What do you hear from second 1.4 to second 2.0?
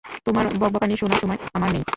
আমার নেই।